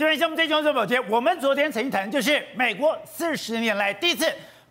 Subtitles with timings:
[0.00, 4.24] 这边项目最重要的宝杰，我们昨天曾经谈，就是美国四十年来第一次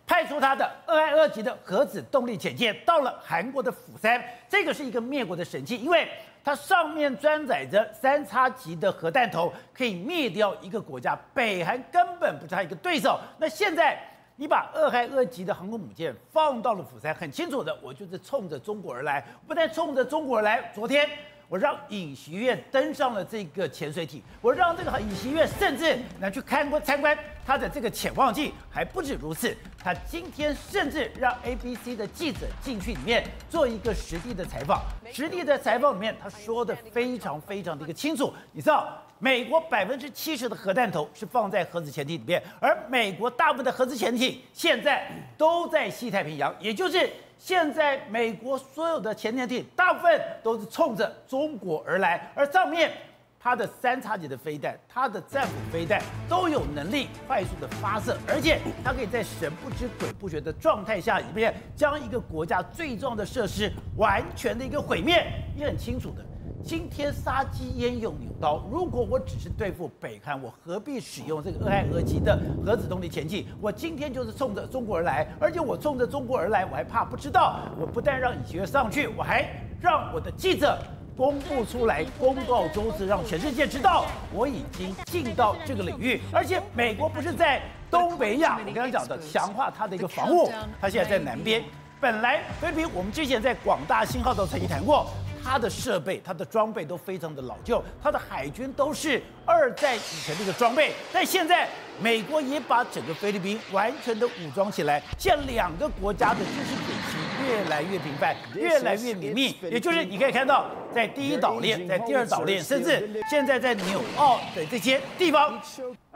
[0.04, 6.08] 派出它的二害二级的核子动力潜舰到了韩国的釜山，这个是一个灭国的神器，因为
[6.42, 11.16] 它上面装载着三叉戟的核弹头，可以灭掉一个国家。
[11.32, 13.16] 北韩根本不是它一个对手。
[13.38, 13.96] 那现在
[14.34, 21.08] 你把二害二级的航空母舰放到了釜山，很清楚的，我就是冲着中国而来，不但冲着中国而来，昨天。
[21.50, 34.80] 我让尹锡悦登上了这个潜水艇，我让这个尹锡悦甚至能去看过参观他的这个潜望镜，还不止如此，他今天甚至让 ABC 的记者进去里面做一个实地的采访。
[35.12, 38.32] 实地的采访里面，他说的非常非常的一个清楚。
[38.52, 47.10] 你知道，美国百分之七十的核弹头是放在核子潜艇里面，而美国大部分的核子潜艇现在都在西太平洋，也就是。
[47.40, 52.92] 现在美国所有的潜艇大部分都是冲着中国而来，而上面
[53.40, 66.22] 它的三叉戟的飞弹、它的战斧飞弹都有能力快速的发射，而且它可以在神不知鬼不觉的状态下里面将一个国家最重要的设施完全的一个毁灭，也很清楚的。
[66.62, 68.62] 今天杀鸡焉用牛刀？
[68.70, 73.46] 如果我只是对付北韩，我何必使用这个二害二级的核子动力前进？
[73.60, 77.60] 我今天就是冲着中国而来，而且我冲着中国而来，我还怕不知道？
[77.78, 79.48] 我不但让尹锡悦上去，我还
[79.80, 80.78] 让我的记者
[81.16, 86.20] 公布出来，公告周知，让全世界知道我已经进到这个领域。
[86.32, 91.64] 而且美国不是在东北亚，我刚刚讲的强化它的一个防务，它现在在南边。
[92.00, 95.06] 本来菲律宾，我们之前在广大信号都曾经谈过。
[95.44, 100.92] 它的设备、它的装备都非常的老旧，它的海军都是二战以前的一个装备。
[101.12, 101.68] 但现在
[102.00, 109.56] 美国也把整个菲律宾完全的武装起来，现在两个国家的军事演习越来越频繁，越来越绵密。
[109.62, 115.60] 也就是你可以看到，在第一岛链、在第二岛链，甚至现在在纽澳的这些地方，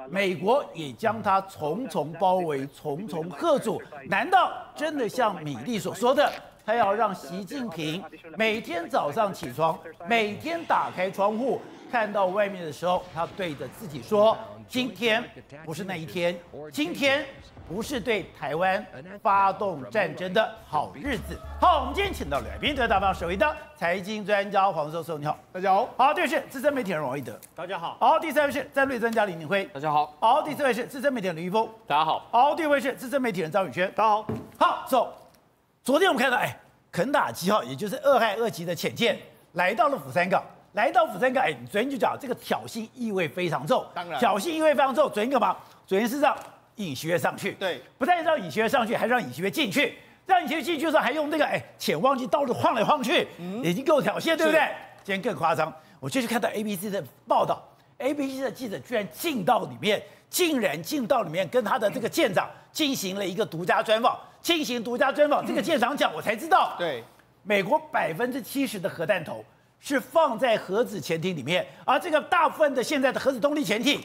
[0.08, 3.82] 美国也将它重重包围、重重喝阻。
[4.08, 6.32] 难道真的像米利所说的？
[6.66, 8.02] 他要让习近平
[8.36, 11.60] 每天早上起床，每天打开窗户
[11.92, 14.36] 看到外面的时候，他对着自己说
[14.66, 15.22] ：“今天
[15.64, 16.34] 不是那一天，
[16.72, 17.22] 今天
[17.68, 18.84] 不是对台湾
[19.22, 25.86] 发动战争的好日子。”好，我们今天请到了来宾，得大方首位的财经专家黄教授，你好，大家好。
[25.98, 27.98] 好，第二位是资深媒体人王一德，大家好。
[28.00, 30.14] 好，第三位是战略专家李明辉，大家好。
[30.18, 32.26] 好，第四位是资深媒体人李玉峰，大家好。
[32.32, 34.26] 好，第五位是资深媒体人张宇轩，大家好。
[34.56, 35.23] 好，走。
[35.84, 36.58] 昨天我们看到，哎，
[36.90, 39.18] 肯塔基号，也就是二害二级的潜舰，
[39.52, 40.42] 来到了釜山港。
[40.72, 43.84] 来到釜山港，哎，你昨天就讲这个挑衅意味非常重。
[43.94, 45.04] 当然，挑衅意味非常重。
[45.10, 45.54] 昨天干嘛？
[45.86, 46.34] 昨天是让
[46.76, 47.52] 尹锡悦上去。
[47.52, 49.98] 对，不但让尹锡悦上去，还让尹锡悦进去。
[50.24, 54.66] 让尹锡悦进去的时候，还用那个哎潜望镜到处晃来晃去，嗯、已经够挑衅，对不对？
[55.04, 57.62] 今天更夸张，我就是看到 ABC 的报道
[57.98, 64.18] ，ABC 的记者居然进到里面，竟然进到里面跟他的这个舰长进行了一个独家专访。
[64.44, 67.02] 进行独家专访，这个舰长讲，我才知道，对，
[67.44, 69.42] 美国百分之七十的核弹头
[69.80, 73.98] 是放在核子潜艇里面，而这个大部分的现在的核子动力潜艇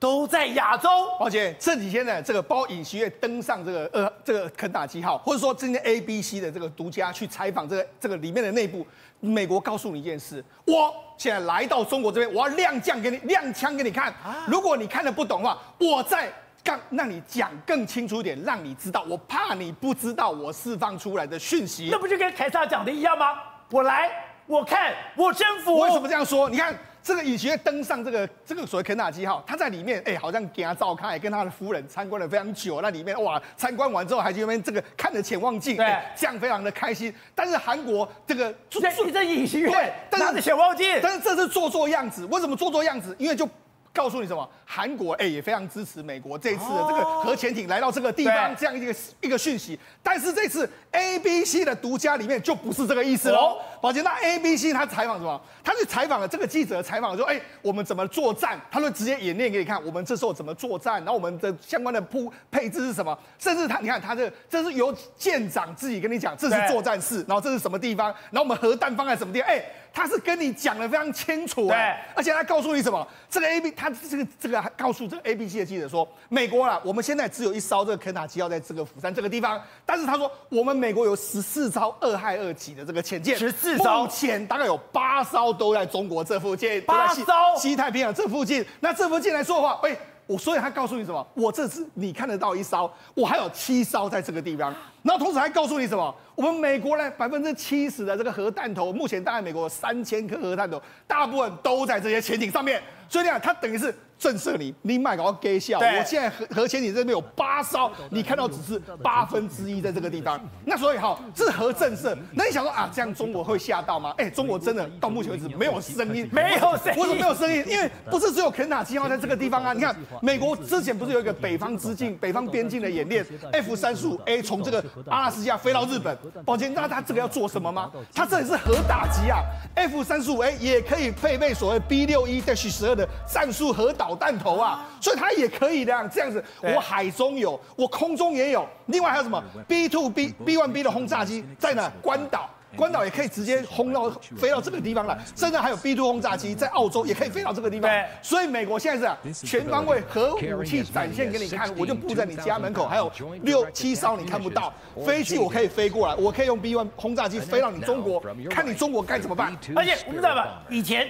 [0.00, 0.88] 都在亚洲。
[1.20, 8.84] 而且这几天呢，这个包尹锡悦登上这个呃这个肯塔基号，或者说今天 ABC 的这个独家去采访这个这个里面的内部，
[9.20, 14.12] 美国告诉你一件事，我现在来到中国这边，我要亮将给你亮枪给你看，
[14.48, 16.32] 如果你看的不懂的话，我在。
[16.66, 21.88] 让让你讲更清楚一点，让你知道，我怕你不知道我释放出来的讯息。
[21.92, 23.38] 那不就跟凯撒讲的一样吗？
[23.70, 24.10] 我来，
[24.46, 25.78] 我看，我征服。
[25.78, 26.50] 为什么这样说？
[26.50, 32.80] 你看这个尹锡悦登上这个这个所谓肯塔基号，他在里面，哎，好像给他照看，跟他的夫人参观了非常久。
[32.80, 37.14] 那里面哇，参观完之后还去那边这个看着潜望镜，对，这样非常的开心。
[37.32, 38.52] 但是韩国这个
[38.82, 42.24] 在在尹锡悦对，拿着潜望镜，但是这是做做样子。
[42.26, 43.14] 为什么做做样子？
[43.20, 43.48] 因为就。
[43.96, 44.46] 告诉你什么？
[44.66, 49.78] 韩国哎、欸、也非常支持美国这次的这个核潜艇来到这个地方这样一个一个讯息。
[50.02, 53.56] 但是这次 ABC 的独家里面就不是这个意思喽。
[53.80, 55.40] 宝杰，那 ABC 他采访什么？
[55.62, 58.60] 他去采访了这个记者采访说，哎、欸，我们怎么作战？
[58.70, 60.94] 他会直接演练给你看，我们这时候怎么作战？
[60.96, 63.16] 然后我们的相关的铺配置是什么？
[63.38, 68.06] 甚至他你看他这这是由舰长自己跟你讲，这是作战室，然后这是什么地方？
[68.30, 69.48] 然后我们核弹放在什么地方？
[69.48, 69.72] 哎、欸。
[69.96, 73.08] 他是跟你讲的非常清楚，对，而且他告诉你什么？
[73.30, 87.24] 这个 A B，他这个这个告诉这个 A B C 的记者说，美国啊，我们现在只有一艘这个肯塔基要在这个釜山这个地方，但是他说我们美国有十四艘二害二级的这个潜舰，十四艘，目前大概有八艘都在中国这附近，八艘
[87.56, 88.62] 西太平洋这附近。
[88.80, 89.96] 那这附近来说的话，哎。
[90.28, 91.24] 我所以他告诉你什么？
[91.34, 94.74] 我这次你看得到一艘，我还有七艘在这个地方。
[95.04, 96.12] 然后同时还告诉你什么？
[96.34, 102.82] 我们美国呢，百分之七十的这个核弹头，目前大概美国有三千颗核弹头，大部分都在这些潜艇上面。
[103.08, 105.78] 所以你看，它等于是震慑你，你卖给我给笑。
[105.78, 110.40] 我现在核核潜艇这边有八艘，你看到只是八分之一在这个地方。
[110.64, 112.16] 那所以哈，这是核震慑。
[112.32, 114.14] 那你想说啊，这样中国会吓到吗？
[114.18, 117.02] 哎，中国真的 到目前为止没有声音，没有声音。
[117.02, 117.64] 为什么没有声音？
[117.68, 119.72] 因为不是只有肯塔基号在这个地方啊。
[119.72, 126.16] 你看，美国之前不是有一个北方之境、北方边境的演练？F 三十五 A 从这个阿拉斯加飞到日本。
[126.44, 127.90] 抱歉，那他这个要做什么吗？
[128.14, 129.40] 他这里是核打击啊。
[129.74, 136.42] F 三十五 A 也可以配备所谓 B 六一 Dash 十二的战术核导弹头啊，所以它也可以的这样子。
[136.60, 141.90] 我海中有，我空中也有，另外还有什么？B two B B one B 的轰炸机在哪？
[142.00, 142.48] 关岛。
[142.76, 147.90] 关岛也可以直接轰到飞到这个地方来，甚至还有 B2 轰炸机在澳洲也可以飞到这个地方。
[148.20, 149.16] 所以美国现在是啊，
[149.46, 153.10] 全方位核武器展现给你看，我就布在你家门口，还有
[153.40, 154.74] 六七艘你看不到
[155.06, 159.56] 飞机，我可以飞过来，我可以用 B1 轰炸机飞到你中国，看你中国该怎么办。
[159.74, 161.08] 而且我们知道吧，以前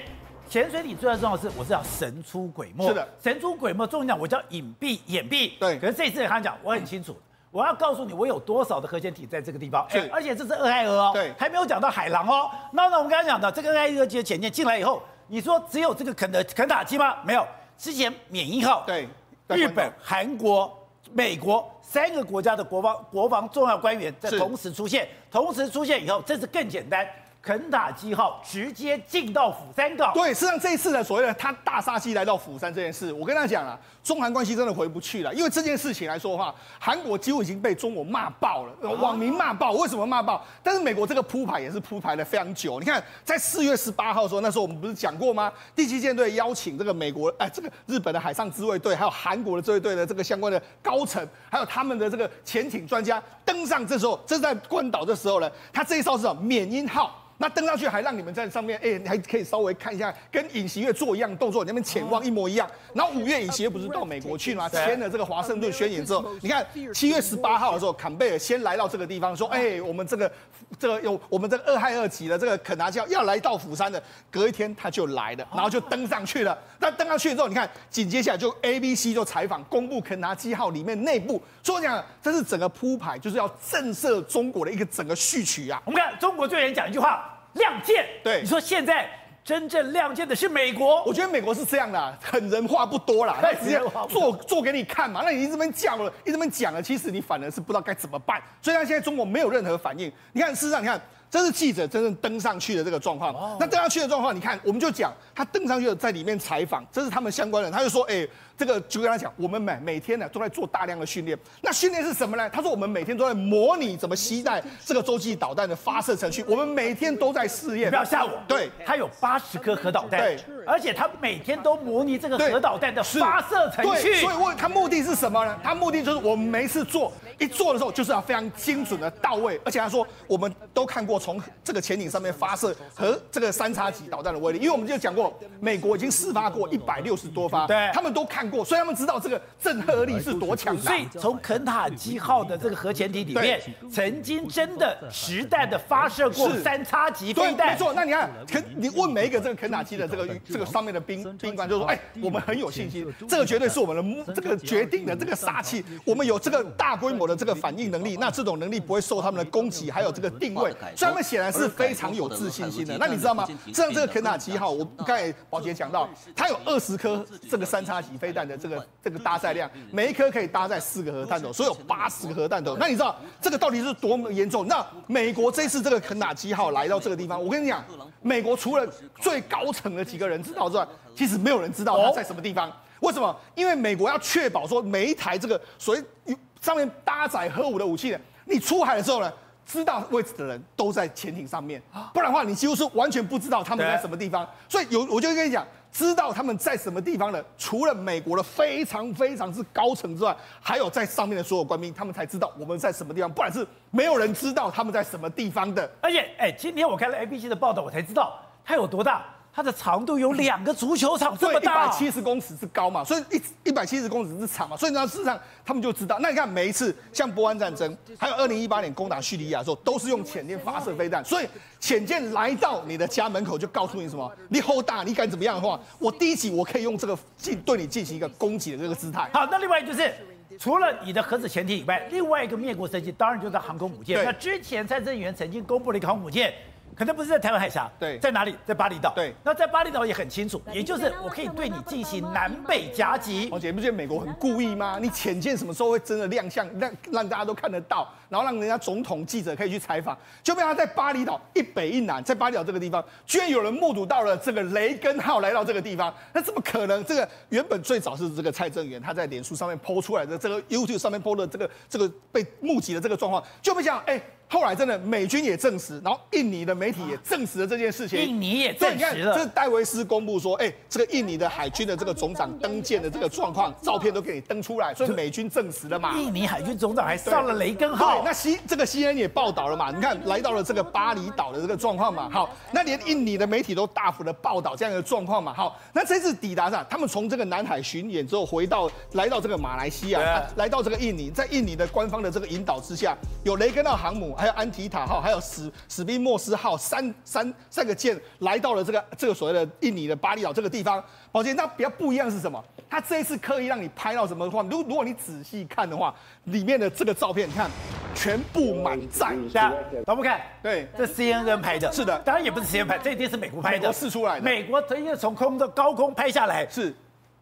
[0.49, 5.53] 潜水艇最重要的是我是要神出鬼没，是的，神出鬼没，重点讲我叫隐蔽掩蔽。
[5.59, 7.17] 对，可是这次他讲我很清楚。
[7.51, 12.51] 我要告诉你，我有多少的核潜艇在这个地方，而且这是俄亥俄哦，对，还没有讲到海狼哦。
[12.73, 17.17] 那那我们刚才讲的这个俄亥俄级的潜舰进来以后，你说只有这个肯德肯塔基吗？
[17.25, 17.47] 没有，
[17.79, 19.09] 之前缅因号，对，
[19.49, 20.71] 日本、韩国、
[21.13, 27.09] 美国三个国家的国防国防重要官员在同时出现，同时出现以后，这次更简单。
[27.47, 30.13] 肯塔基号直接进到釜山港。
[30.13, 35.33] 对，实际上这一次的所谓的他大杀器来到釜山这件事，我跟他讲了，中韩关系真的回不去了。
[35.33, 39.71] 因为这件事情来说的话，韩国几乎已经被中国骂爆了，网民骂爆。
[39.71, 40.45] 为什么骂爆？
[40.61, 42.81] 但是美国这个铺排也是铺排了非常久。
[42.81, 45.53] 你看，在四月十八号的时候，那时候我们不是讲过吗？
[45.77, 53.87] 第七舰队邀请这个美国，哎，这个日本的海上自卫队，还有韩国的自卫队的这个相关的高层，还有他们的这个潜艇专家登上。
[53.87, 56.43] 这时候，这在关岛的时候呢，他这一艘是什么？
[56.43, 57.23] 缅因号。
[57.39, 62.67] 那登上去还让你们在上面，哎、欸，你还可以稍微看一下，跟尹锡悦做一样动作，你那边潜望一模一样。
[62.95, 64.69] 然后五月尹锡悦不是到美国去吗？
[64.69, 70.33] 签了这个华盛顿宣言之后，你看七月十八号的时候，坎贝尔先来到这个地方，说，哎、欸，我们这个
[70.79, 76.59] 这个有我们这个二害二级的这个肯塔基号要来到釜山的，隔一天他就来了，然后就登上去了。
[76.79, 85.83] 那登上去之后，你看紧接下来就 ABC 就采访公布肯塔基号里面内部，所以讲这是整个铺排，就是要震慑中国的一个整个序曲啊。
[85.85, 87.26] 我们看中国最远讲一句话。
[87.57, 89.09] 亮剑，对，你说现在
[89.45, 100.11] 真正亮剑的是美国，我觉得美国是这样的，狠人话不多啦， 他直接做做给你看嘛，那你一直这边叫了，一直这边讲了，其实你反而是不知道该怎么办，所以他现在中国没有任何反应。
[100.33, 101.01] 你看，事实上，你看。
[101.29, 103.35] 这是记者真正登上去的这个状况。
[103.59, 108.27] 那登上去的状况，你看，我们就讲他登上去在里面采访，这是他们相关人，他就说，哎，
[108.57, 111.37] 这个就跟他讲，我们每每天呢都在做大量的训练。
[111.63, 112.49] 那训练是什么呢？
[112.51, 117.91] 他说我们每天都在模拟怎么携带这个洲际导弹的发射程序，我们每天都在试验。
[117.91, 118.31] 不要吓我。
[118.47, 120.21] 对，他有八十颗核导弹。
[120.21, 124.03] 对，而且他每天都模拟这个核导弹的发射程序。
[124.03, 125.59] 对，所以问他目的是什么呢？
[125.61, 129.61] 他目的就是我们每一次做一做的时候，就是要非常精准的到位。
[129.65, 131.97] 而且他说，我们都看过从这个潜。
[131.97, 140.83] 艇上面发射和这个三叉戟导弹的威力，因为我们就讲过，美国已经试发过一百六十多发，对，他们都看过，所以他们知道这个震慑力是多强大。
[140.83, 143.59] 所以从肯塔基号的这个核潜艇里面，
[143.91, 147.73] 曾经真的实弹的发射过三叉戟飞弹。
[147.73, 161.87] 没错，那你看，肯你问每一个这个肯塔基的这个这个上面的兵兵官，就说，哎，我们很有信心，这个绝对是我们的这个决定的这个杀器，我们有这个大规模的这个反应能力，那这种能力不会受他们的攻击，还有这个定位，所以他们显然是非。
[161.87, 163.47] 非常有自信心的，那你知道吗？
[163.73, 172.77] 像这个肯塔基号，我刚才宝杰讲到，它有二十颗这个三叉戟飞弹的这个这个搭载量，每一颗可以搭载四个核弹头，所以有八十个核弹头。
[172.77, 174.67] 那你知道这个到底是多么严重？
[174.67, 177.83] 那美国这次这个肯塔基号来到这个地方，我跟你讲，
[178.21, 178.87] 美国除了
[179.21, 182.71] 最高层的几个人知道之外，其实没有人知道它在什么地方。
[183.01, 183.35] 为什么？
[183.55, 189.33] 因为美国要确保说每一台这个所谓上面搭载核武的武器呢，你出海的时候呢，
[189.67, 191.81] 知道位置的人都在潜艇上面，
[192.15, 194.49] 不然的话，你几乎是完全不知道他们在什么地方。
[194.69, 195.65] 所以有，我就跟你讲，
[195.97, 205.91] 知道他们在什么地方的，除了美国的非常非常之高层之外，还有在上面的所有官兵，他们才知道我们在什么地方，不然是没有人知道他们在什么地方的。
[206.03, 209.25] 而且，哎，今天我看了 ABC 的报道，我才知道它有多大。
[209.57, 216.19] 它的长度有两个足球场这么大，一百七十公尺之高嘛，所以一一百七十公尺之长嘛，所以呢，事实上他们就知道。
[216.21, 221.25] 那你看每一次像波湾战争，还有二零一八年攻打叙利亚的时候，都是用潜舰发射飞弹。
[221.25, 221.49] 所以
[221.81, 224.31] 潜舰来到你的家门口，就告诉你什么？
[224.51, 229.31] 你后大，你敢怎么样的话，我第一集我可以用这个进对你进行一个攻击的这个姿态。
[229.33, 230.13] 好，那另外就是
[230.59, 234.23] 除了你的核子潜艇以外，另外一个灭国神器当然就是航空母舰。
[234.23, 236.53] 那之前蔡正元曾经公布了一个航母舰。
[236.97, 238.57] 可能不是在台湾海峡，对，在哪里？
[238.65, 239.13] 在巴厘岛。
[239.15, 243.51] 对，那在巴厘岛也很清楚，也就是我可以对你进行南北夹击。
[243.53, 244.99] 而且不觉得美国很故意吗？
[244.99, 250.17] 你潜舰什么时候会真的亮相，让让大家都看得到，然后让人家总统记者可以去采访？
[250.43, 257.05] 就被他在巴厘岛一北一南，在巴厘岛这个地方，居然有人目睹到了这个雷根号来到这个地方，那怎么可能？
[257.05, 264.19] 这个原本最早是这个蔡正元他在脸书上面 po 出来的，这个 YouTube 上面 po 的这个这个被目击的这个状况，就没想哎。
[264.49, 268.21] 后来真的美军也证实，然后印尼的媒体也证实了这件事情。
[268.21, 269.35] 印尼也证实了。
[269.35, 276.17] 这是戴维斯公布说，哎，这个印尼的海军的这个总长登舰的这个状况，照片都给你登出来，所以美军证实了嘛。
[276.17, 278.15] 印尼海军总长还上了雷根号。
[278.15, 279.91] 对，那西这个 CNN 也报道了嘛？
[279.91, 282.31] 你看来到了这个巴厘岛的这个状况嘛。
[282.31, 285.53] 好，那连印尼的媒体都大幅的报道这样的状况嘛。
[285.53, 295.21] 好，那这次抵达上，他们从这个南海巡演之后回到来到这个马来西亚，啊、来到这个印尼，在印尼的官方的这个引导之下，有雷根号航母，还有安提塔号。
[295.21, 301.03] 还有史史宾莫斯号三三三个舰来到了这个这个所谓的印尼的巴厘岛这个地方。
[301.33, 302.63] 宝杰，那比较不一样是什么？
[302.89, 304.63] 他这一次刻意让你拍到什么的话？
[304.71, 306.15] 如如果你仔细看的话，
[306.45, 307.71] 里面的这个照片，你看
[308.15, 309.35] 全部满载。
[309.53, 309.77] 大家
[310.07, 310.41] 都不看？
[310.63, 311.93] 对，这 CNN 拍的。
[311.93, 313.79] 是的，当然也不是 CNN 拍，这一定是美国拍的。
[313.79, 314.43] 美国试出来的。
[314.43, 316.67] 美国直接从空的高空拍下来。
[316.71, 316.95] 是。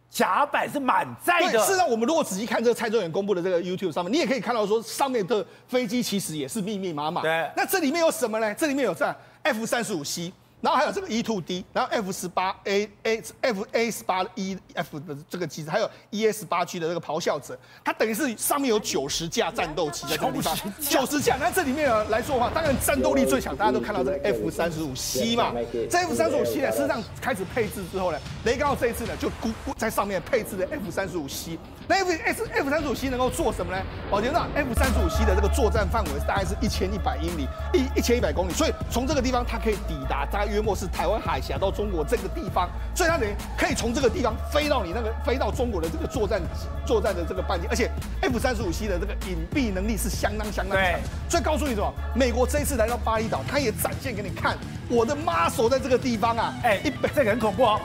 [0.09, 1.59] 甲板是满载的。
[1.59, 7.21] 事实上，我们如果仔细看这个蔡正元公布的这个 YouTube 上面，你也可以看到说，上面的飞机其实也是密密麻麻。
[7.21, 7.49] 对。
[7.55, 8.53] 那这里面有什么呢？
[8.55, 10.31] 这里面有这 F 三十五 C。
[10.65, 16.43] 然后还有这个 E two D，然后 F 十八 A A F A 十八 E F 的这个机子，还有 E S
[16.43, 21.37] 八 G 的这个咆哮者，它等于是上面有九十架战斗机在这个地方，九十架。
[21.39, 25.53] 那这里面呢来说的话，当然战斗力最强，大家都看到这个 F 三十五 C 嘛。
[25.87, 31.59] 这 F 三十五 C 呢，事实上开始配置之后呢，雷根号这一次呢就估在上面配置的 F 三十五 C。
[31.87, 33.79] 那 F S F 三十五 C 能够做什么呢？
[34.09, 46.41] 宝杰那 F 三十五 C 的这个作战范围大概是一千一百英里，一一千一百公里，所以从这个地方它可以抵达大概约莫是台湾海峡到中国这个地方，所以它等于可以从这个地方飞到你那个飞到中国的这个作战
[46.85, 50.99] 作战的这个半径，而且 F 三十五 C 的这个隐蔽能力是相当相当强。
[51.29, 51.93] 所以告诉你什么？
[52.15, 54.57] 美国这一次来到巴厘岛，他也展现给你看，
[54.89, 57.79] 我的妈手在这个地方啊，哎，一百，这个很恐怖哦。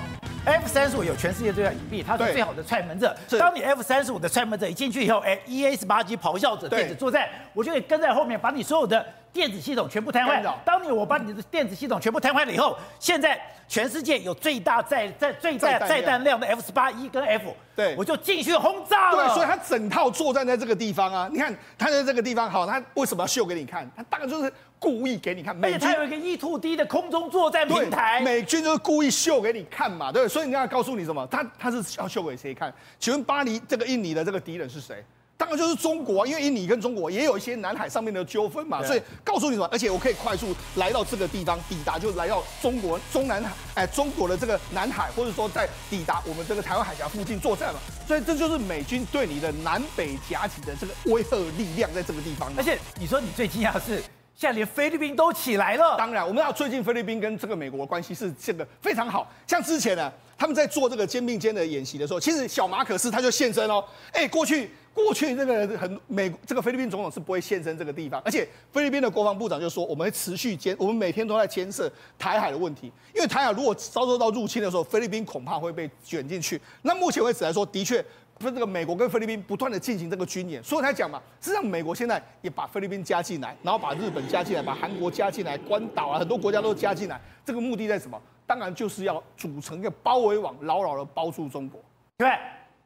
[0.44, 3.14] F 三十五有全世界最大隐蔽，它是最好的踹门者。
[3.38, 10.42] 当你 F 三十五的踹门者一进去以后，哎，EA 十八级咆哮者电子作战，我就可以跟在后面，把你所有的电子系统全部瘫痪。
[10.64, 19.26] 当你我把你的电子系统全部瘫痪了以后，现在全世界有最大载载最大载弹量的 F 十八 E 跟 F，对，我就进去轰炸了。
[19.26, 23.88] 对，所以它整套作战在这个地方啊，你看它在这个地方，好，它为什么要秀给你看？
[23.94, 24.50] 它大概就是。
[24.80, 31.24] 故意给你看，美军它有一个 E-2D 的空中作战平台，美军就是故意秀给你看嘛，对，所以你要告诉你什么？
[31.30, 32.72] 他他是要秀给谁看？
[32.98, 35.04] 请问巴黎这个印尼的这个敌人是谁？
[35.36, 39.68] 当然就是中国啊，因为印尼跟中国也有一些南海上面的纠纷嘛，所以告诉你什么？
[39.70, 52.50] 而且我可以快速来到这个地方，抵达就来到中国中南海，哎，中国的这个南海，或者说在抵达我们这个台湾海峡附近作战嘛，所以这就是美军对你的南北夹击的这个威慑力量在这个地方。
[52.56, 54.02] 而且你说你最惊讶的是。
[54.40, 55.98] 现在连菲律宾都起来了。
[55.98, 59.30] 当然，我们知道最近菲律宾跟这个美国的关系是这个非常好。
[59.46, 63.84] 像之前呢，他们在做这个肩并肩的演习的时候，其实小马可斯他就现身哦。
[64.12, 68.18] 哎，过去过去这个很美，这个菲律宾总统是不会现身这个地方。
[68.24, 72.90] 而且菲律宾的国防部长就说，我们会持续监，我们每天都在监视台海的问题。
[73.14, 76.58] 因为台海如果遭受到入侵的时候，菲律宾恐怕会被卷进去。
[76.80, 78.02] 那目前为止来说，的确。
[78.40, 88.18] 不是这个美国跟菲律宾不断的进行这个军演，所以他讲嘛，实际上美国现在也把菲律宾加进来，然后把日本加进来，把韩国加进来，关岛啊很多国家都加进来，这个目的在什么？
[88.46, 91.78] 当然就是要组成一个包围网，牢牢的包住中国。
[92.16, 92.30] 对，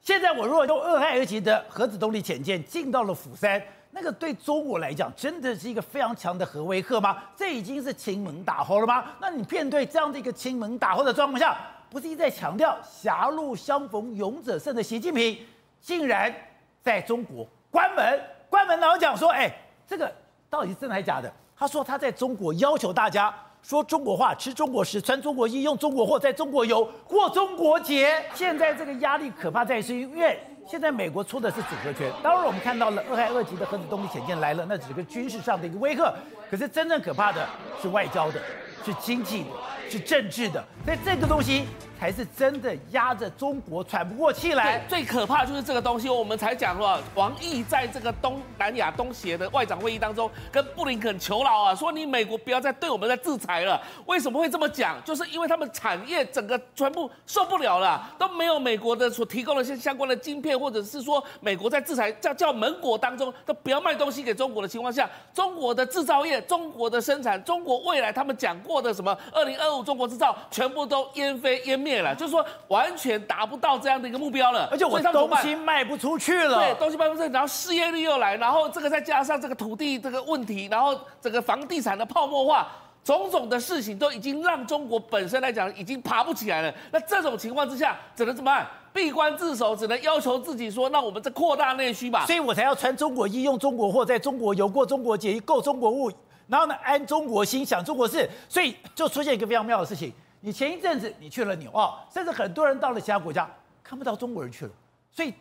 [0.00, 7.16] 现在我如果用俄亥俄级的核子动力潜舰进到了釜山，那个对中国来讲真的是一个非常强的核威吓吗？
[7.36, 9.04] 这已经是亲门打后了吗？
[9.20, 11.56] 那你面对这样的一个亲门打后的状况下，
[11.94, 15.38] 不是一再强调狭路相逢勇者胜的习近平，
[15.80, 16.34] 竟然
[16.82, 18.20] 在中国关门
[18.50, 19.48] 关门，然后讲说，哎，
[19.86, 20.12] 这个
[20.50, 21.32] 到底是真的还是假的？
[21.56, 23.32] 他说他在中国要求大家
[23.62, 28.20] 说中国话，吃中国食，穿中国衣，用中国货，在中国游，过中国节。
[28.34, 32.10] 现在这个压力可怕在于，是因为现在美国出的是组合拳。
[32.24, 36.12] 当然，我们看到了俄亥俄级的核子动力潜舰来了，那只是个军事上的一个威吓。
[36.50, 37.48] 可是真正可怕的
[37.80, 38.40] 是外交的，
[38.84, 39.50] 是经济的，
[39.88, 40.64] 是政治的。
[40.84, 41.66] 所以这个东西。
[41.96, 44.84] 才是真的压着中国喘不过气来。
[44.86, 53.80] 最可怕就是这个东西，我们才讲了，王毅在这个东南亚东协的外长会议当中，跟布林肯求饶啊，说你美国不要再对我们再制裁了。
[54.04, 55.02] 为什么会这么讲？
[55.02, 71.94] 就是因为他们产业整个全部受不了了，都没有美国的所提供的一些相关的晶片，或者是说美国在制裁叫叫盟国当中都不要卖东西给中国的情况下，中国的制造业、中国的生产、中国未来他们讲过的什么二零二五中国制造，全部都烟飞烟灭。
[72.04, 82.68] 了，就是说完全达不到这样的一个目标了，而且我东西卖不出去了，对，东西卖不出去，然后失业率又来，然后这个再加上这个土地这个问题，然后整个房地产的泡沫化，
[83.02, 86.74] 种种的事情都已经让中国本身来讲已经爬不起来了。
[86.90, 88.66] 那这种情况之下，只能怎么办？
[88.92, 92.26] 闭关自守，只能要求自己说，那我们再扩大内需吧。
[92.26, 96.10] 所以我才要穿中国衣，用中国货，在中国游过中国节，购中国物，
[96.46, 100.12] 然后呢，安中国心，想中国事，所以就出现一个非常妙的事情。
[100.40, 103.48] 你前一阵子你去了纽澳，甚至很多人到了其他国家
[103.82, 104.70] 看不到中国人去了，
[105.10, 105.32] 所以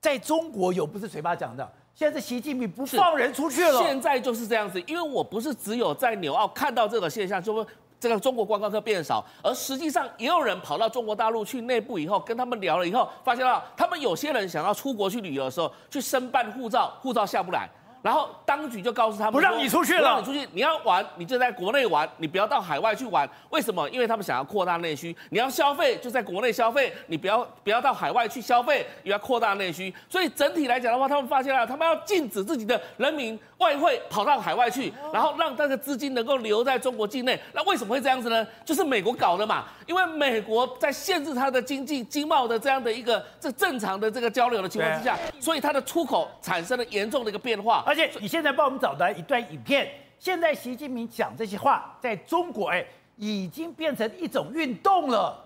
[0.00, 3.82] 在中国有不是嘴巴讲的，现在是习近平不放人出去了。
[3.82, 7.66] 现在就是这样子，因为我不是只有在纽澳看到这个现象，就说
[8.00, 17.68] 这个中国观光客变少，而实际上也有人跑到中国大陆去内部以后，跟他们聊了以后，发现到他们有些人想要出国去旅游的时候，去申办护照，护照下不来。
[18.02, 23.28] 然后当局就告诉他们不让你出去了，不让你出去，你要玩你就在国内玩，你不要到海外去玩。
[23.50, 23.88] 为什么？
[23.90, 25.14] 因为他们想要扩大内需。
[25.30, 29.92] 你要消费就在国内消费，你不要不要到海外去消费，也要扩大内需。
[30.08, 37.38] 所以整体来讲的话，他们发现了，他们要禁止自己的人民外汇跑到海外去，然后让这个资金能够留在中国境内。
[37.52, 38.46] 那为什么会这样子呢？
[38.64, 39.64] 就是美国搞的嘛。
[39.86, 47.82] 因为美国在限制它的经济经贸的这样的一个这正常的这个交流的情况之下，所以它的出口产生了严重的一个变化。
[47.88, 52.84] 而且你现在帮我们找的一段影片，现在习近平讲这些话，在中国哎，
[53.16, 55.42] 已经变成一种运动了。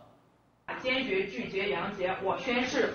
[0.83, 2.95] 坚决拒绝洋节，我宣誓，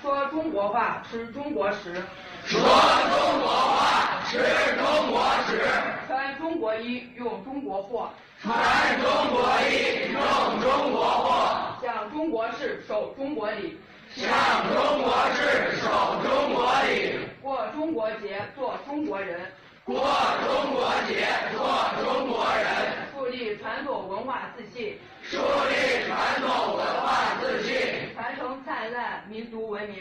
[0.00, 2.02] 说中国话，吃中国食。
[2.46, 5.60] 说中国话，吃中国食。
[6.06, 8.08] 穿中国衣，用中国货。
[8.40, 8.56] 穿
[9.02, 11.76] 中国衣，用中国货。
[11.82, 13.76] 讲中国事，守中国礼。
[14.16, 14.26] 讲
[14.72, 17.27] 中国事，守中国礼。
[17.48, 19.40] 过中国节，做中国人。
[19.82, 21.64] 过中国节，做
[22.04, 22.66] 中国人。
[23.10, 24.98] 树立传统文化自信。
[25.22, 28.12] 树立传统文化自信。
[28.14, 30.00] 传承灿烂民族文明。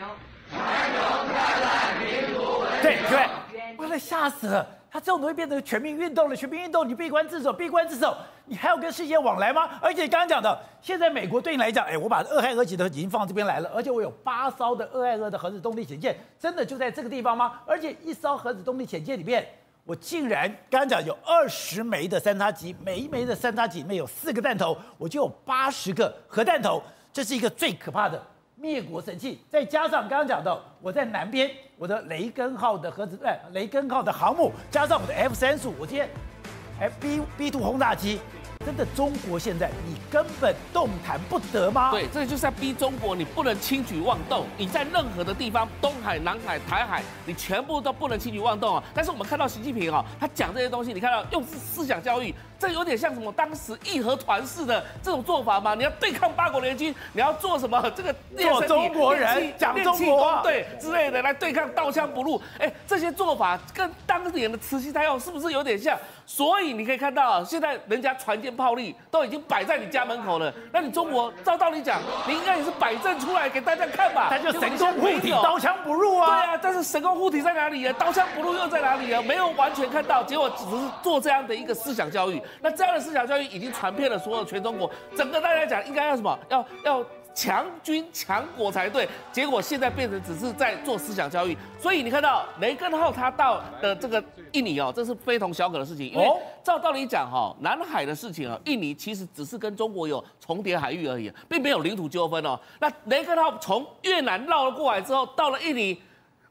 [0.50, 0.60] 传
[0.92, 2.82] 承灿烂民族文明。
[2.82, 4.76] 对对，我得吓死了。
[4.98, 9.70] 他这种东西变成全民运动了，全民运动，你闭关自守，闭关自守，你还要跟世界往来吗？
[9.79, 17.60] 而且刚刚讲的，现在美国对你来讲，哎，我把俄亥俄级的已经放这边来了，而且我有八艘的俄亥俄的核子动力潜舰，真的就在这个地方吗？
[17.68, 19.48] 而且一艘核子动力潜舰里面，
[19.86, 26.81] 我竟然刚刚讲有二十枚的三叉戟，每一枚的三叉戟里面有四个弹头，我就有八十个核弹头，
[27.14, 28.20] 这是一个最可怕的。
[28.59, 36.09] 灭国神器，再加上刚刚讲到，我在南边，我的雷根号的核子，哎，雷根号的航母，加上我的 F 三十五，我今天，
[36.79, 38.20] 哎，B B two 轰炸机。
[38.65, 41.89] 真的，中国现在你根本动弹不得吗？
[41.91, 44.46] 对，这就是在逼中国，你不能轻举妄动。
[44.57, 48.83] 你在任何的地方，东海、南海、台海，你全部都不能轻举妄动啊！
[48.93, 53.31] 但是我们看到习近平啊，他讲这些东西，你看到用思思想教育，这有点像什么？
[53.31, 55.74] 当时义和团式的这种做法吗？
[55.74, 57.81] 你要对抗八国联军，你要做什么？
[57.96, 62.41] 这个做中国人讲中国话，对之类的来对抗刀枪不入。
[62.59, 65.98] 哎，这些做法跟当年的慈禧太后是不是有点像？
[66.29, 70.53] 所以你可以看到啊，现在人家船舰炮利都已经摆在你家门口了。
[70.74, 74.27] 那你中国照道理讲，你应该也是摆正出来给大家看吧？
[74.29, 76.27] 他就神功护体，刀枪不入啊。
[76.27, 77.96] 对啊，但是神功护体在哪里啊？
[77.98, 79.22] 刀枪不入又在哪里啊？
[79.22, 82.42] 没有完全看到，结果只是做这样的一个思想教育。
[82.61, 86.37] 那这样的思想教育已经传遍了所有全中国，整个大家讲应该要什么？
[86.50, 87.05] 要要。
[87.38, 91.56] 强军强国才对，结果现在变成只是在做思想教育。
[91.80, 94.22] 所以你看到雷根号他到的这个
[94.54, 96.10] 印尼哦，这是非同小可的事情。
[96.10, 96.28] 因为
[96.64, 102.60] 照道理讲哈，南海的事情啊，印尼其实只是跟中国有重叠海域而已，并没有领土纠纷哦。
[102.80, 106.02] 那雷根号从越南绕了过来之后，到了印尼，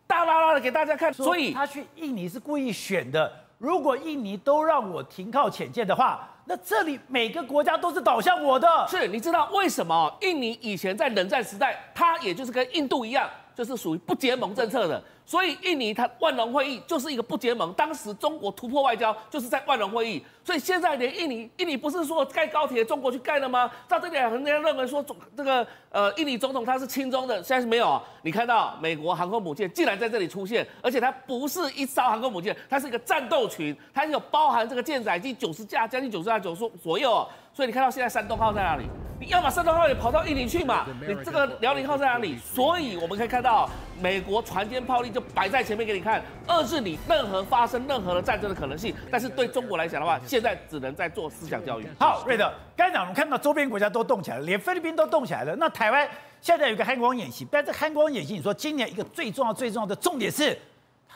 [0.07, 1.13] 大拉拉的给大家看。
[1.13, 3.46] 所以他去印尼是故意选的。
[3.59, 6.29] 如果印尼都让我停靠浅舰的话。
[6.49, 10.17] 那这里每个国家都是倒向我的，是，你知道为什么？
[10.21, 15.03] 印尼以前在冷战时代，它也就是跟印度一样，就是属于不结盟政策的。
[15.29, 23.69] 所以印尼它万隆会议就是一个不结盟，当时中国突破外交就是在万隆会议，所以现在连印尼，印尼不是说盖高铁中国去盖的吗？
[23.89, 28.01] 到这里很多，人家认为说总这个呃印尼总统他是亲中的，现在是没有。
[28.23, 37.27] 你看到美国航空母舰竟然在这里出现，而且它不是一艘航空母舰，它是一个战斗群，它有包含这个舰载机九十架，将近九十架九十左右。
[37.57, 38.85] 所以你看到现在山东号在哪里？
[39.19, 40.85] 你要把山东号也跑到印尼去嘛？
[41.09, 42.37] 你这个辽宁号在哪里？
[42.37, 43.67] 所以我们可以看到，
[43.99, 48.95] 美国船坚炮利就摆在前面给你看，遏制你任何发生任何的战争的可能性。
[49.11, 51.87] 但是对中国来讲的话，现在只能在做思想教育。
[51.99, 55.57] 好，瑞德，刚才我们看到周边国家都动起来了，连菲律宾都动起来了。
[55.57, 56.07] 那台湾
[56.43, 60.55] 现在有一个汉光演习，但这汉光演习，你说今年一个最重要、最重要的重点是。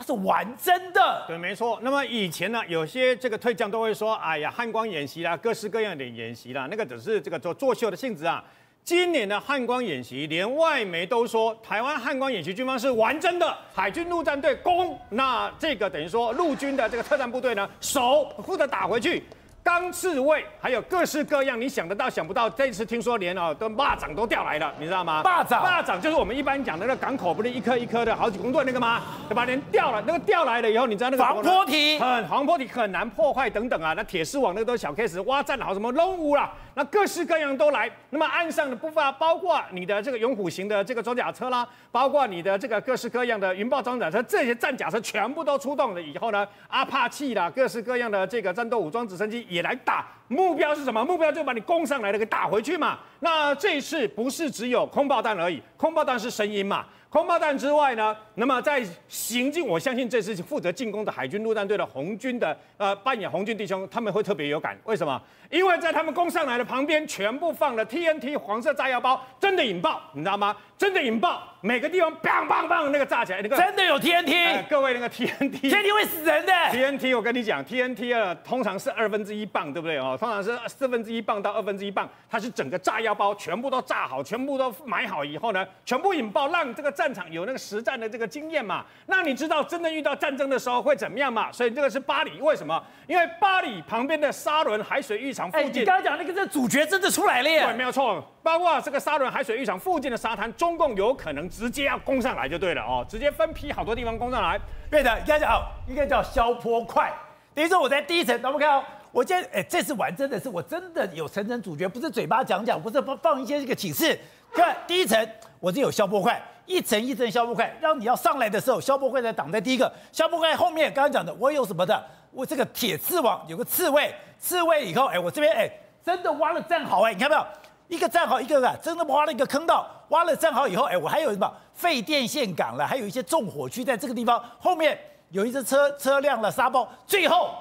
[0.00, 1.78] 它是完真的，对，没错。
[1.82, 8.42] 那么以前呢，有些这个退将都会说，哎呀，汉光演习啦，各式各样的演习啦，那个只是这个做作秀的性质啊。
[8.82, 19.22] 今年的汉光演习，连外媒都说，台湾汉光演习军方是完真的，海军陆战队攻，那这个等于说陆军的这个特战部队呢，守负责打回去。
[19.62, 22.48] 钢刺猬，还有各式各样，你想得到想不到。
[22.48, 25.22] 这次听说连哦，都蚂蚱都调来了，你知道吗？
[25.22, 29.02] 蚂蚱，蚂蚱就是我们一般讲的那个港口，不是一颗一颗的好几公吨那个吗？
[29.28, 29.44] 对吧？
[29.44, 33.92] 连掉了，那个掉来了以后，你知道那个防波堤很防波堤很难破坏等等啊。
[33.92, 36.50] 那铁丝网那个都是小 case，挖战壕什么龙屋啦。
[36.80, 37.90] 那各式各样都来。
[38.08, 50.06] 那么岸上的部分，包括你的这个勇虎型的这个装甲车啦，包括你的这个各式各样的云豹装甲车，这些战甲车全部都出动了以后呢，阿帕契啦，各式各样的这个战斗武装直升机也来打。
[50.30, 51.04] 目标是什么？
[51.04, 53.00] 目标就把你攻上来的给打回去嘛。
[53.18, 56.86] 那这一次不是只有空爆弹而已，空爆弹是声音嘛。
[57.08, 64.78] 空爆弹之外呢，那么在行进，我相信这次负责进攻的海军陆战队的红军的呃扮演红军弟兄，他们会特别有感。
[64.84, 65.20] 为什么？
[65.50, 70.56] 因为在他们攻上来的旁边，全部放了 TNT 黄色炸药包，真的引爆，你知道吗？
[70.78, 76.52] 真的引爆，每个地方砰砰砰那个炸起来，那个真的有 TNT，呃、各位那个 TNT，TNT 会死人的。
[76.52, 80.16] TNT 我跟你讲，TNT 啊，通常是二分之一磅，对不对哦？
[80.20, 88.84] 通常是四分之一磅到二分之一磅，它是整个炸药包全部都炸好，全部都买好以后呢，全部引爆，让这个战场有那个实战的这个经验嘛。
[89.06, 91.50] 那你知道真的遇到战争的时候会怎么样嘛？
[91.50, 92.84] 所以这个是巴黎，为什么？
[93.06, 95.48] 因为巴黎旁边的沙伦海水浴场。
[95.52, 97.64] 哎，你刚刚讲那个这主角真的出来了耶！
[97.64, 98.22] 对，没有错。
[98.42, 104.60] 包括这个沙伦海水浴场附近的沙滩，中共有可能直接要攻上来就对了哦，直接分批好多地方攻上来。
[104.90, 107.10] 对的，应该叫应该叫消坡快。
[107.54, 114.18] 等于说我在第一层，我们看到我今天哎，这次玩真的是我真的有层层主角，不是嘴巴讲讲，不是放放一些这个启示。
[114.52, 124.14] 看第一层，我是有消波块，一层一层消波块，让你要上来的时候，消波块在挡在第一个，消波块后面刚刚讲的我有什么的，我这个铁刺网有个刺猬。
[124.38, 125.70] 刺猬以后，哎，我这边哎，
[126.02, 127.96] 真的挖了战壕，哎，你看到没有？
[127.96, 129.86] 一个战壕，一个个，真的挖了一个坑道。
[130.08, 134.42] 挖了战壕以后，哎，我还有什么废电线杆了，还有一些纵火区在这个地方。
[134.58, 134.98] 后面
[135.30, 137.54] 有一只车车辆了沙包，最后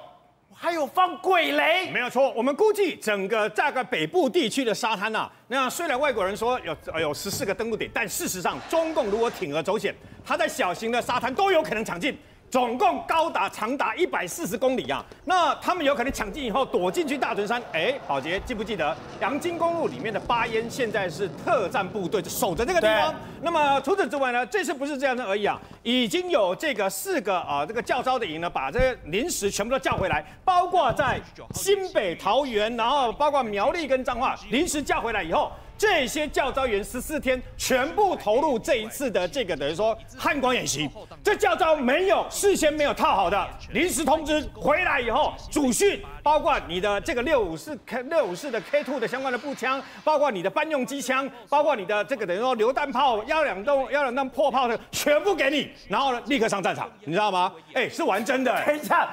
[0.62, 1.90] 还有放鬼雷。
[1.90, 12.14] 没有错，我们估计整个大概北部地区的沙滩呐，那虽然外国人说有有十四个登陆点，但事实上，中共如果铤而走险，他在小型的沙滩都有可能抢进。
[12.50, 15.04] 总共高达长达一百四十公里啊！
[15.24, 17.62] 那他们有可能抢进以后躲进去大屯山。
[17.72, 23.14] 哎，宝杰记不记得阳金公路里面的巴烟现在是特战部队就守着这个地方。
[23.40, 31.20] 那么除此之外呢，这次不是这样的而已啊，已经有这个四个啊这个教招的营呢，把这些临时全部都叫回来，包括在
[31.54, 35.52] 新北桃园，然后包括苗栗跟彰化临时叫回来以后。
[35.80, 40.86] 这些教招员十四天全部投入这一次的这个等于说汉光演习，
[41.24, 57.50] 这教招没有事先没有套好的，临时通知回来以后主训，包括你的这个六五四 K 六五四的 K two 的相关的步枪，包括你的班用机枪，包括你的这个等于说榴弹炮幺两洞幺两洞破炮的全部给你，然后呢立刻上战场，你知道吗？
[57.72, 58.54] 哎，是玩真的。
[58.66, 59.08] 等一下。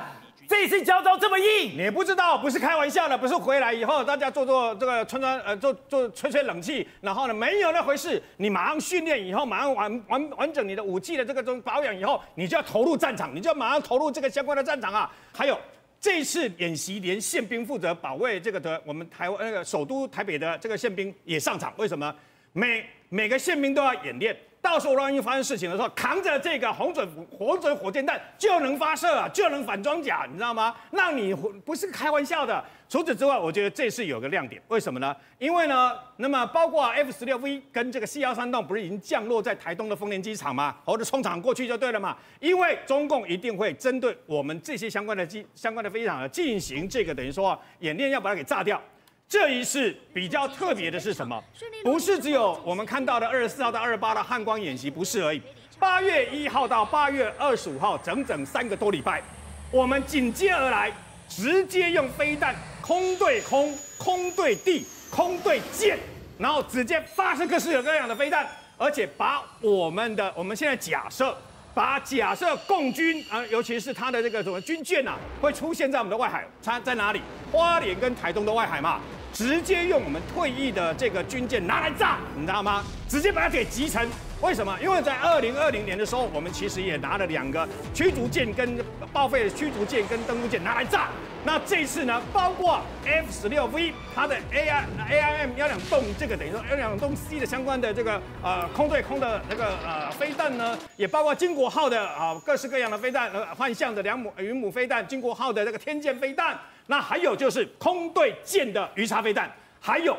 [0.48, 15.12] 这一次教召这么硬，你不知道，不是开玩笑的，不是回来以后大家做做这个穿穿呃做做吹吹冷气，然后呢没有那回事，你马上训练以后，马上完完完整你的武器的这个中保养以后，你就要投入战场，你就要马上投入这个相关的战场啊。
[15.34, 15.60] 还有
[16.00, 22.16] 这次演习，连宪兵负责保卫这个的我们台湾那个首都台北的这个宪兵也上场，为什么？
[22.54, 24.36] 每每个宪兵都要演练。
[24.68, 30.76] 到时候万一发生事情的时候，扛着这个红准红准火箭弹就能发射了，就能反装甲，你知道吗？
[30.92, 32.62] 那你不是开玩笑的。
[32.90, 35.16] 除此之外，我觉得这次有个亮点，为什么呢？
[35.40, 40.76] 因为呢，那么包括 F 十六 V 跟这个 C 幺三栋不是已经降落在台东的丰年机场吗？
[40.84, 42.18] 或者冲场过去就对了嘛。
[42.42, 48.82] 因为中共一定会针对我们这些相关的机相关的飞机场进行这个等于说演练，要把它给炸掉。
[49.30, 51.44] 这一次比较特别的是什么？
[51.84, 55.42] 不是只有我们看到的二十四号到二十八的汉光演习，不是而已。
[55.78, 59.22] 八月一号到八月二十五号，整整三个多礼拜，
[59.70, 60.92] 我们紧接而来，
[61.28, 66.00] 直接用飞弹空对空、空对地、空对舰，
[66.40, 71.36] 然后直接发射各式各样的飞弹，而且把我们的我们现在假设。
[71.74, 77.22] 把假设共军啊，尤其是他的这个什么军舰呐、啊，会出现在我们的外海，它在哪里？
[77.52, 79.00] 花莲跟台东的外海嘛。
[79.34, 82.84] 直接用我们退役的这个军舰拿来炸，你知道吗？
[83.08, 84.08] 直接把它给集成。
[84.40, 84.78] 为什么？
[84.80, 88.78] 因为在二零二零年的时候，我们其实也拿了两个驱逐舰跟
[89.12, 91.08] 报废的驱逐舰跟登陆舰拿来炸。
[91.44, 110.18] 那这次呢，包括 F 十六 V 它的 A I A I M 幺两洞这个等于说幺两洞 C 的相关的这个呃空对空的那个呃飞弹呢，也包括金国号的啊各式各样的飞弹，呃幻象的两母云母飞弹，金国号的这个天剑飞弹，那还有就是空对舰的鱼叉飞弹，还有。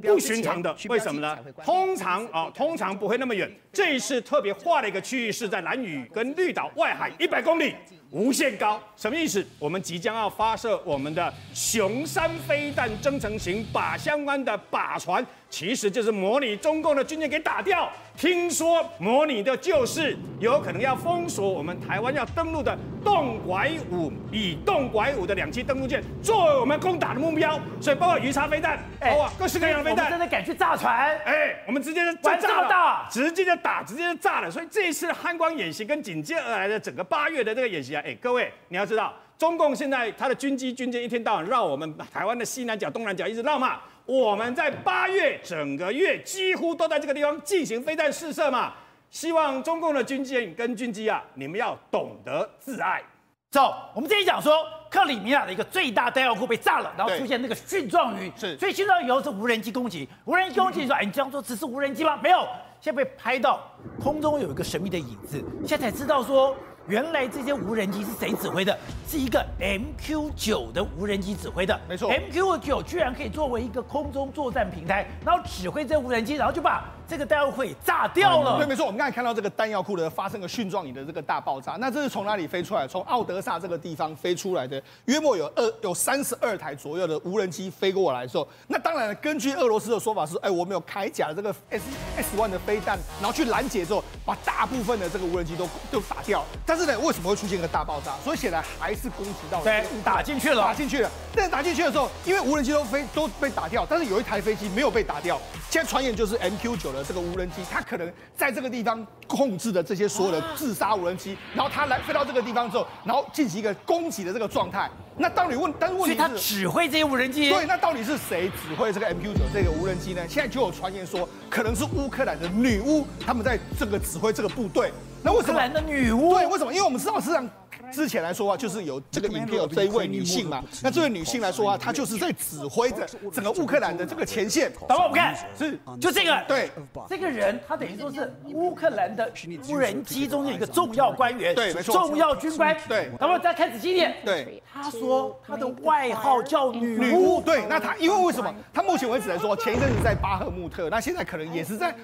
[0.00, 1.36] 不寻常的，为什么呢？
[1.64, 3.52] 通常啊，通常不会那么远。
[3.72, 7.74] 这一次特别划了一个区域，是在蓝屿跟绿岛外海一百公里，
[8.12, 8.80] 无限高。
[8.96, 9.44] 什么意思？
[9.58, 17.86] 我们即将要发射我们的雄山飞弹增程型，把相关的靶船，其实就是模拟中共的军舰给打掉。
[18.16, 31.18] 听说模拟的就是有可能要封锁我们台湾要登陆的洞拐五，以洞拐五的两栖登陆舰作为我们攻打的目标，所以包括鱼叉飞弹，包括各式各样的飞弹，真的敢去炸船？
[31.26, 34.50] 哎，我们直接就炸了，直接就打，直接就炸了。
[34.50, 43.80] 所以这一次汉光演习跟紧接而来的整个八月的这个演习啊，哎，各位你要知道，中共现在他的军机军舰一天到晚绕我们台湾的西南角、东南角一直绕嘛。
[44.04, 48.74] 我们在八月整个月几乎都在这个地方进行飞弹试射嘛，
[49.10, 53.02] 希望中共的军舰跟军机啊，你们要懂得自爱。
[53.50, 62.18] 走，我们这里讲说克里米亚的一个最大弹药库被炸了，然后出现那个蕈状云，是，所以蕈状云以后是无人机攻击，无人机攻击说，哎，你这样做只是无人机吗？
[62.22, 62.48] 没有，
[62.80, 63.60] 现在被拍到
[64.00, 66.56] 空中有一个神秘的影子，现在才知道说。
[66.88, 68.76] 原来这些无人机是谁指挥的？
[69.08, 71.78] 是一个 MQ 九的无人机指挥的。
[71.88, 78.58] 没错，MQ 九居然可以作为一个空中作战平台，然后指挥这无人机，然后就把这个弹药库炸掉了。
[78.58, 82.88] 对，没错，我们刚才看到这个弹药库的发生个蕈状蚁的这个大爆炸，那这是从哪里飞出来？
[82.88, 91.84] 从奥德萨这个地方飞出来的，约莫有二有三十二台左右的无人机飞过来的时候，那当然了，根据俄罗斯的说法是，哎，我们有铠甲的这个 S
[92.16, 96.44] S one 的飞弹，然后去拦截之后，把大部分的这个无人机都都打掉。
[96.72, 98.12] 但是呢，为什么会出现一个大爆炸？
[98.24, 101.10] 所以显然还是攻击到了，对，打进去了，打进去了。
[101.36, 105.38] 但是打进去的时候，因为无人机都飞都被打掉，但是有一台飞机没有被打掉。
[105.68, 114.88] 现在传言就是 MQ 九的这个无人机，它可能在这个地方控制的这些所有的自杀无人机，然后它来飞到这个地方之后，然后进行一个攻击的这个状态。
[115.18, 117.50] 那当你问，但是问题是，他指挥这些无人机？
[117.50, 120.22] 对，那到底是谁指挥这个 MQ 九这个无人机呢？
[120.26, 124.90] 现在就有传言说，可能是乌克兰的女巫，他们在这个指挥这个部队。
[125.22, 125.52] 那为什么？
[125.52, 126.34] 乌克兰的女巫？
[126.34, 126.72] 对，为什么？
[126.72, 127.48] 因为我们知道，实际上。
[127.92, 130.62] 之前来说话，就是有这个影片有这一位女性嘛？
[130.82, 134.72] 那这位女性来说啊，她就是在指挥着整个乌克兰的这个前线。
[134.88, 136.70] 等会我们看，是就这个，对，
[137.08, 139.30] 这个人他等于说是乌克兰的
[139.68, 142.76] 无人机中的一个重要官员，对，没错，重要军官。
[142.88, 144.16] 对，等会再看仔细一点。
[144.24, 147.02] 对，他说他的外号叫女巫。
[147.02, 148.54] 女巫，对，那他因为为什么？
[148.72, 151.94] 他目前为止来说，前一阵子在巴赫穆特，那现在可能也是在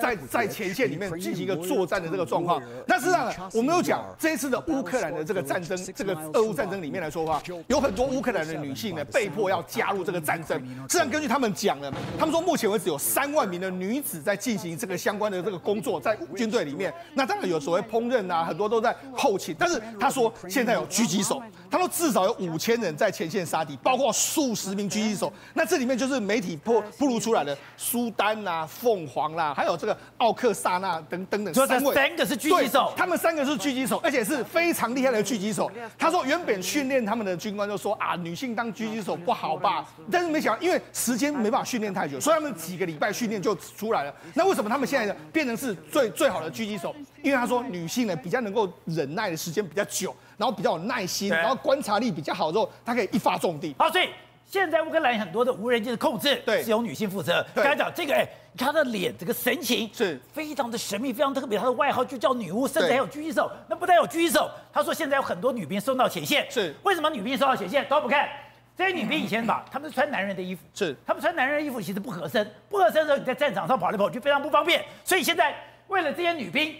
[0.00, 2.62] 在在前线里面进行一个作战的这个状况。
[2.86, 6.16] 但事实上，我们有讲这一次的乌克兰的这个战争，这个。
[6.34, 10.58] 俄乌战争里面来说的话，有很多乌克兰的女性呢，被迫要加入这个战争。
[10.82, 16.92] 实际上，根据他们讲呢，他们说目前为止有三万名的女子在进行这个相关的这个工作，在军队里面。
[17.14, 19.54] 那当然有所谓烹饪啊，很多都在后勤。
[19.58, 25.32] 但是他说现在有狙击手，他说至少有五千人在前线杀敌，包括数十名狙击手。
[25.54, 35.70] 那这里面就是媒体曝曝露出来的苏丹啊、凤凰啦，还有这个奥克萨纳等等等三位，三个是狙击手，他们三个是狙击手，而且是非常厉害的狙击手。
[35.98, 39.86] 他说，原本训练他们的军官就说啊，女性当狙击手不好吧？
[40.10, 44.14] 但是没想到，因为时间没办法训练太久，所以他们几个礼拜训练就出来了。
[44.34, 46.94] 那为什么他们现在变成是最最好的狙击手？
[47.22, 53.74] 因为他说女性呢比较能够忍耐的时间比较久，然后比较有耐心，然后观察力比较好之后，他可以一发中地。
[53.78, 54.08] 好，所以。
[54.50, 57.46] 现在乌克兰很多的无人机的控制，对，是由女性负责。
[57.54, 61.56] 刚才讲这个，哎，你看他的脸，这个神情是非常的神秘，非常特别。
[61.56, 63.48] 她的外号就叫女巫，甚至还有狙击手。
[63.68, 66.50] 那不但有狙击手，他说现在有很多女兵送到前线。
[66.50, 67.86] 是为什么女兵送到前线？
[67.88, 68.28] 都不看
[68.76, 74.84] 这些女兵以前吧， 她们是穿男人的衣服，是她们穿男人的衣服其实不合身，不合身的时候你在战场上跑来跑去非常不方便。
[75.04, 75.54] 所以现在
[75.86, 76.74] 为了这些女兵，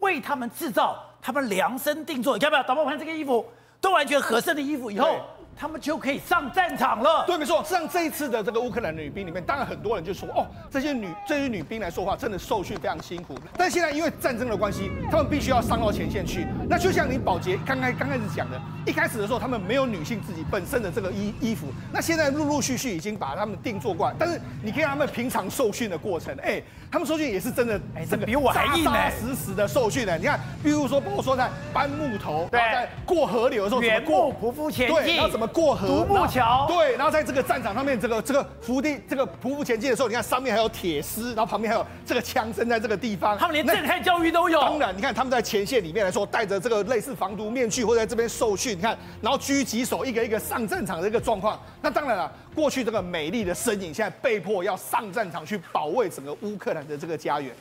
[0.00, 2.64] 为她们制造她们量身定做，你看没有？
[2.64, 3.48] 导播看这个衣服，
[3.80, 5.20] 都完全合身的衣服以后。
[5.56, 7.24] 他们就可以上战场了。
[7.26, 7.62] 对，没错。
[7.64, 13.34] 像这一次的这个乌克兰女兵里面，当然很多人就说，哦，这些女这些女兵来说话，真的受训非常辛苦。
[13.56, 16.46] 但现在因为战争的关系，他们必须要上到前线去。
[16.68, 24.14] 那就像你宝杰刚开刚开始讲的，一开始的时候他们没有女性自己本身的这个衣衣服，那现在陆陆续续已经把他们定做过来。
[24.18, 30.18] 但是你看他们平常受训的过程，哎，他们受训也是真的，哎，这个比我还硬呢，扎实实的受训的。
[30.18, 35.86] 你看，比如说，包括说在搬木头，对，在过河流的时候，怎么过匍匐前进，对，然后怎么么过河？
[35.88, 36.66] 独木桥。
[36.68, 43.36] 对，然后在这个战场上面，这个这个伏地这个匍匐前进的时候，你看上面还有铁丝，然后旁边还有这个枪声在这个地方。
[43.36, 44.60] 他们连震撼教育都有。
[44.60, 51.60] 当然，你看他们在前线里面来说，戴着这个类似防毒面具，或者在这边受训，你看，然后狙击手一个一个上战场的一个状况。
[51.80, 57.52] 那当然了，过去这个美丽的身影，现在被迫要上战场去保卫整个乌克兰的这个家园。